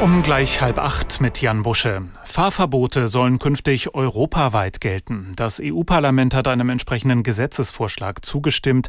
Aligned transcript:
Um 0.00 0.22
gleich 0.22 0.60
halb 0.60 0.78
acht 0.78 1.20
mit 1.20 1.40
Jan 1.40 1.62
Busche. 1.62 2.02
Fahrverbote 2.24 3.06
sollen 3.06 3.38
künftig 3.38 3.94
europaweit 3.94 4.80
gelten. 4.80 5.34
Das 5.36 5.60
EU-Parlament 5.62 6.34
hat 6.34 6.48
einem 6.48 6.68
entsprechenden 6.68 7.22
Gesetzesvorschlag 7.22 8.24
zugestimmt, 8.24 8.88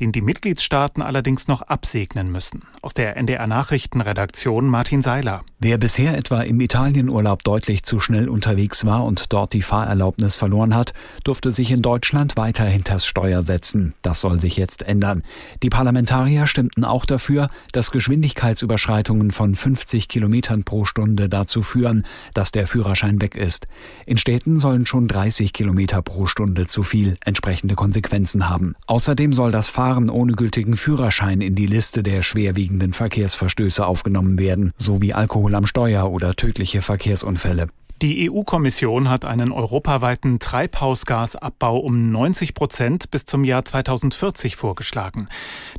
den 0.00 0.12
die 0.12 0.22
Mitgliedstaaten 0.22 1.02
allerdings 1.02 1.46
noch 1.46 1.60
absegnen 1.60 2.32
müssen. 2.32 2.62
Aus 2.80 2.94
der 2.94 3.18
NDR-Nachrichtenredaktion 3.18 4.66
Martin 4.66 5.02
Seiler. 5.02 5.42
Wer 5.58 5.76
bisher 5.76 6.16
etwa 6.16 6.40
im 6.40 6.58
Italienurlaub 6.58 7.44
deutlich 7.44 7.82
zu 7.82 8.00
schnell 8.00 8.28
unterwegs 8.28 8.86
war 8.86 9.04
und 9.04 9.32
dort 9.34 9.52
die 9.52 9.62
Fahrerlaubnis 9.62 10.36
verloren 10.36 10.74
hat, 10.74 10.94
durfte 11.22 11.52
sich 11.52 11.70
in 11.70 11.82
Deutschland 11.82 12.38
weiter 12.38 12.64
hinters 12.64 13.04
Steuer 13.04 13.42
setzen. 13.42 13.94
Das 14.00 14.22
soll 14.22 14.40
sich 14.40 14.56
jetzt 14.56 14.82
ändern. 14.82 15.22
Die 15.62 15.70
Parlamentarier 15.70 16.46
stimmten 16.46 16.84
auch 16.84 17.04
dafür, 17.04 17.50
dass 17.72 17.90
Geschwindigkeitsüberschreitungen 17.90 19.32
von 19.32 19.54
50 19.54 20.08
Kilometern 20.08 20.45
pro 20.64 20.84
Stunde 20.84 21.28
dazu 21.28 21.62
führen, 21.62 22.04
dass 22.32 22.52
der 22.52 22.66
Führer 22.66 22.86
Führerschein 22.86 23.20
weg 23.20 23.36
ist. 23.36 23.66
In 24.06 24.16
Städten 24.16 24.58
sollen 24.58 24.86
schon 24.86 25.08
30 25.08 25.52
Kilometer 25.52 26.02
pro 26.02 26.26
Stunde 26.26 26.66
zu 26.66 26.82
viel 26.82 27.16
entsprechende 27.24 27.74
Konsequenzen 27.74 28.48
haben. 28.48 28.74
Außerdem 28.86 29.32
soll 29.32 29.50
das 29.50 29.68
Fahren 29.68 30.08
ohne 30.08 30.34
gültigen 30.34 30.76
Führerschein 30.76 31.40
in 31.40 31.54
die 31.54 31.66
Liste 31.66 32.02
der 32.02 32.22
schwerwiegenden 32.22 32.92
Verkehrsverstöße 32.92 33.84
aufgenommen 33.84 34.38
werden, 34.38 34.72
sowie 34.76 35.14
Alkohol 35.14 35.54
am 35.54 35.66
Steuer 35.66 36.10
oder 36.10 36.34
tödliche 36.34 36.80
Verkehrsunfälle. 36.80 37.68
Die 38.02 38.30
EU-Kommission 38.30 39.08
hat 39.08 39.24
einen 39.24 39.52
europaweiten 39.52 40.38
Treibhausgasabbau 40.38 41.78
um 41.78 42.10
90 42.10 42.52
Prozent 42.52 43.10
bis 43.10 43.24
zum 43.24 43.42
Jahr 43.42 43.64
2040 43.64 44.54
vorgeschlagen. 44.54 45.30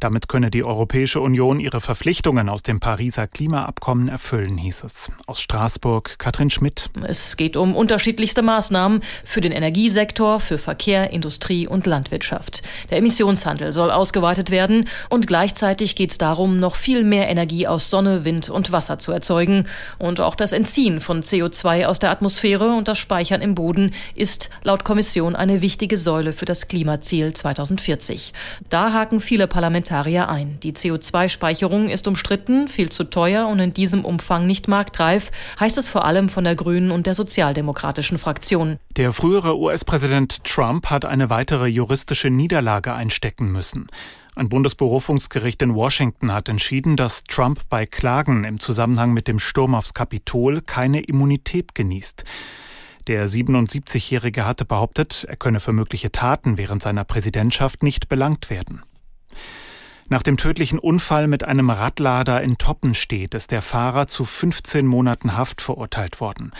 Damit 0.00 0.26
könne 0.26 0.50
die 0.50 0.64
Europäische 0.64 1.20
Union 1.20 1.60
ihre 1.60 1.82
Verpflichtungen 1.82 2.48
aus 2.48 2.62
dem 2.62 2.80
Pariser 2.80 3.26
Klimaabkommen 3.26 4.08
erfüllen, 4.08 4.56
hieß 4.56 4.84
es. 4.84 5.10
Aus 5.26 5.42
Straßburg 5.42 6.18
Katrin 6.18 6.48
Schmidt. 6.48 6.88
Es 7.06 7.36
geht 7.36 7.54
um 7.54 7.76
unterschiedlichste 7.76 8.40
Maßnahmen 8.40 9.02
für 9.22 9.42
den 9.42 9.52
Energiesektor, 9.52 10.40
für 10.40 10.56
Verkehr, 10.56 11.10
Industrie 11.10 11.68
und 11.68 11.84
Landwirtschaft. 11.84 12.62
Der 12.88 12.96
Emissionshandel 12.96 13.74
soll 13.74 13.90
ausgeweitet 13.90 14.50
werden 14.50 14.88
und 15.10 15.26
gleichzeitig 15.26 15.96
geht 15.96 16.12
es 16.12 16.18
darum, 16.18 16.56
noch 16.56 16.76
viel 16.76 17.04
mehr 17.04 17.28
Energie 17.28 17.66
aus 17.66 17.90
Sonne, 17.90 18.24
Wind 18.24 18.48
und 18.48 18.72
Wasser 18.72 18.98
zu 18.98 19.12
erzeugen 19.12 19.66
und 19.98 20.20
auch 20.20 20.34
das 20.34 20.52
Entziehen 20.52 21.00
von 21.00 21.22
CO2 21.22 21.84
aus 21.84 21.98
der 21.98 22.05
der 22.06 22.12
Atmosphäre 22.12 22.72
und 22.76 22.86
das 22.86 22.98
Speichern 22.98 23.42
im 23.42 23.56
Boden 23.56 23.90
ist 24.14 24.48
laut 24.62 24.84
Kommission 24.84 25.34
eine 25.34 25.60
wichtige 25.60 25.96
Säule 25.96 26.32
für 26.32 26.44
das 26.44 26.68
Klimaziel 26.68 27.32
2040. 27.32 28.32
Da 28.68 28.92
haken 28.92 29.20
viele 29.20 29.48
Parlamentarier 29.48 30.28
ein. 30.28 30.60
Die 30.62 30.72
CO2-Speicherung 30.72 31.88
ist 31.88 32.06
umstritten, 32.06 32.68
viel 32.68 32.90
zu 32.90 33.02
teuer 33.02 33.48
und 33.48 33.58
in 33.58 33.74
diesem 33.74 34.04
Umfang 34.04 34.46
nicht 34.46 34.68
marktreif, 34.68 35.32
heißt 35.58 35.78
es 35.78 35.88
vor 35.88 36.04
allem 36.04 36.28
von 36.28 36.44
der 36.44 36.54
Grünen 36.54 36.92
und 36.92 37.06
der 37.06 37.16
sozialdemokratischen 37.16 38.18
Fraktion. 38.18 38.78
Der 38.96 39.12
frühere 39.12 39.58
US-Präsident 39.58 40.44
Trump 40.44 40.90
hat 40.90 41.04
eine 41.04 41.28
weitere 41.28 41.66
juristische 41.66 42.30
Niederlage 42.30 42.94
einstecken 42.94 43.50
müssen. 43.50 43.88
Ein 44.38 44.50
Bundesberufungsgericht 44.50 45.62
in 45.62 45.74
Washington 45.74 46.30
hat 46.30 46.50
entschieden, 46.50 46.98
dass 46.98 47.24
Trump 47.24 47.62
bei 47.70 47.86
Klagen 47.86 48.44
im 48.44 48.60
Zusammenhang 48.60 49.14
mit 49.14 49.28
dem 49.28 49.38
Sturm 49.38 49.74
aufs 49.74 49.94
Kapitol 49.94 50.60
keine 50.60 51.00
Immunität 51.00 51.74
genießt. 51.74 52.22
Der 53.06 53.30
77-Jährige 53.30 54.44
hatte 54.44 54.66
behauptet, 54.66 55.24
er 55.26 55.36
könne 55.36 55.58
für 55.58 55.72
mögliche 55.72 56.12
Taten 56.12 56.58
während 56.58 56.82
seiner 56.82 57.04
Präsidentschaft 57.04 57.82
nicht 57.82 58.10
belangt 58.10 58.50
werden. 58.50 58.82
Nach 60.08 60.22
dem 60.22 60.36
tödlichen 60.36 60.78
Unfall 60.78 61.26
mit 61.26 61.42
einem 61.42 61.68
Radlader 61.68 62.40
in 62.40 62.58
Toppenstedt 62.58 63.34
ist 63.34 63.50
der 63.50 63.60
Fahrer 63.60 64.06
zu 64.06 64.24
15 64.24 64.86
Monaten 64.86 65.36
Haft 65.36 65.60
verurteilt 65.60 66.20
worden. 66.20 66.52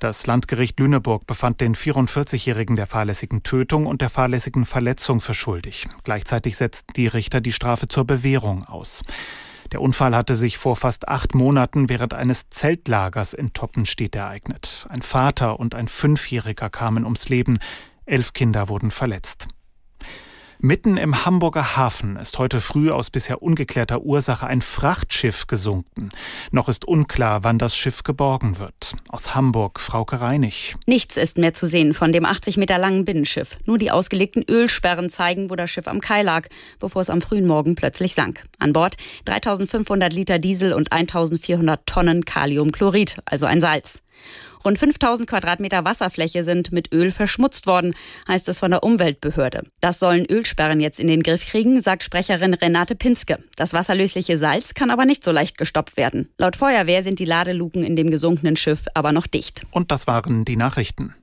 Das 0.00 0.26
Landgericht 0.26 0.80
Lüneburg 0.80 1.24
befand 1.24 1.60
den 1.60 1.76
44-Jährigen 1.76 2.74
der 2.74 2.88
fahrlässigen 2.88 3.44
Tötung 3.44 3.86
und 3.86 4.00
der 4.00 4.10
fahrlässigen 4.10 4.64
Verletzung 4.64 5.20
für 5.20 5.34
schuldig. 5.34 5.86
Gleichzeitig 6.02 6.56
setzten 6.56 6.92
die 6.94 7.06
Richter 7.06 7.40
die 7.40 7.52
Strafe 7.52 7.86
zur 7.86 8.04
Bewährung 8.04 8.64
aus. 8.64 9.02
Der 9.70 9.82
Unfall 9.82 10.16
hatte 10.16 10.34
sich 10.34 10.58
vor 10.58 10.74
fast 10.74 11.06
acht 11.06 11.36
Monaten 11.36 11.88
während 11.88 12.12
eines 12.12 12.50
Zeltlagers 12.50 13.34
in 13.34 13.52
Toppenstedt 13.52 14.16
ereignet. 14.16 14.88
Ein 14.88 15.02
Vater 15.02 15.60
und 15.60 15.76
ein 15.76 15.86
Fünfjähriger 15.86 16.70
kamen 16.70 17.04
ums 17.04 17.28
Leben, 17.28 17.60
elf 18.04 18.32
Kinder 18.32 18.68
wurden 18.68 18.90
verletzt. 18.90 19.46
Mitten 20.62 20.98
im 20.98 21.24
Hamburger 21.24 21.78
Hafen 21.78 22.16
ist 22.16 22.36
heute 22.36 22.60
früh 22.60 22.90
aus 22.90 23.08
bisher 23.08 23.40
ungeklärter 23.40 24.02
Ursache 24.02 24.46
ein 24.46 24.60
Frachtschiff 24.60 25.46
gesunken. 25.46 26.10
Noch 26.50 26.68
ist 26.68 26.84
unklar, 26.84 27.44
wann 27.44 27.58
das 27.58 27.74
Schiff 27.74 28.02
geborgen 28.02 28.58
wird. 28.58 28.94
Aus 29.08 29.34
Hamburg, 29.34 29.80
Frauke 29.80 30.20
Reinig. 30.20 30.76
Nichts 30.84 31.16
ist 31.16 31.38
mehr 31.38 31.54
zu 31.54 31.66
sehen 31.66 31.94
von 31.94 32.12
dem 32.12 32.26
80 32.26 32.58
Meter 32.58 32.76
langen 32.76 33.06
Binnenschiff. 33.06 33.56
Nur 33.64 33.78
die 33.78 33.90
ausgelegten 33.90 34.44
Ölsperren 34.46 35.08
zeigen, 35.08 35.48
wo 35.48 35.56
das 35.56 35.70
Schiff 35.70 35.88
am 35.88 36.02
Kai 36.02 36.22
lag, 36.22 36.46
bevor 36.78 37.00
es 37.00 37.08
am 37.08 37.22
frühen 37.22 37.46
Morgen 37.46 37.74
plötzlich 37.74 38.14
sank. 38.14 38.44
An 38.58 38.74
Bord 38.74 38.98
3500 39.24 40.12
Liter 40.12 40.38
Diesel 40.38 40.74
und 40.74 40.92
1400 40.92 41.86
Tonnen 41.86 42.26
Kaliumchlorid, 42.26 43.16
also 43.24 43.46
ein 43.46 43.62
Salz. 43.62 44.02
Rund 44.64 44.78
5000 44.78 45.28
Quadratmeter 45.28 45.84
Wasserfläche 45.84 46.44
sind 46.44 46.72
mit 46.72 46.92
Öl 46.92 47.10
verschmutzt 47.10 47.66
worden, 47.66 47.94
heißt 48.28 48.48
es 48.48 48.58
von 48.58 48.70
der 48.70 48.82
Umweltbehörde. 48.82 49.64
Das 49.80 49.98
sollen 49.98 50.26
Ölsperren 50.26 50.80
jetzt 50.80 51.00
in 51.00 51.06
den 51.06 51.22
Griff 51.22 51.46
kriegen, 51.46 51.80
sagt 51.80 52.02
Sprecherin 52.02 52.54
Renate 52.54 52.94
Pinske. 52.94 53.38
Das 53.56 53.72
wasserlösliche 53.72 54.38
Salz 54.38 54.74
kann 54.74 54.90
aber 54.90 55.04
nicht 55.04 55.24
so 55.24 55.32
leicht 55.32 55.58
gestoppt 55.58 55.96
werden. 55.96 56.28
Laut 56.38 56.56
Feuerwehr 56.56 57.02
sind 57.02 57.18
die 57.18 57.24
Ladeluken 57.24 57.82
in 57.82 57.96
dem 57.96 58.10
gesunkenen 58.10 58.56
Schiff 58.56 58.86
aber 58.94 59.12
noch 59.12 59.26
dicht. 59.26 59.64
Und 59.70 59.90
das 59.90 60.06
waren 60.06 60.44
die 60.44 60.56
Nachrichten. 60.56 61.14